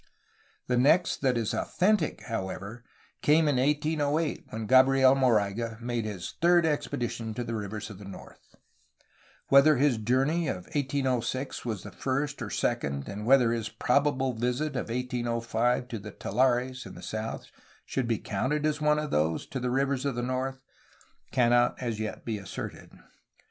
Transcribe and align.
The 0.65 0.77
next 0.77 1.17
that 1.21 1.37
is 1.37 1.53
authentic, 1.53 2.23
however, 2.23 2.83
came 3.21 3.47
in 3.47 3.57
1808, 3.57 4.45
when 4.49 4.65
Gabriel 4.65 5.13
Moraga 5.13 5.77
made 5.79 6.05
his 6.05 6.33
''third 6.41 6.65
expedition 6.65 7.35
to 7.35 7.43
the 7.43 7.53
rivers 7.53 7.91
of 7.91 7.99
the 7.99 8.05
north/' 8.05 8.55
Whether 9.49 9.77
his 9.77 9.97
journey 9.99 10.47
of 10.47 10.63
1806 10.73 11.65
was 11.65 11.83
the 11.83 11.91
first 11.91 12.41
or 12.41 12.49
second 12.49 13.07
and 13.07 13.27
whether 13.27 13.51
his 13.51 13.69
probable 13.69 14.33
visit 14.33 14.69
of 14.75 14.89
1805 14.89 15.87
to 15.89 15.99
the 15.99 16.09
tulares 16.09 16.87
(in 16.87 16.95
the 16.95 17.03
south) 17.03 17.45
should 17.85 18.07
be 18.07 18.17
counted 18.17 18.65
as 18.65 18.81
one 18.81 18.97
of 18.97 19.11
those 19.11 19.45
''to 19.45 19.59
the 19.61 19.69
rivers 19.69 20.03
of 20.03 20.15
the 20.15 20.23
north'' 20.23 20.63
cannot 21.31 21.75
as 21.79 21.99
yet 21.99 22.25
be 22.25 22.39
asserted. 22.39 22.89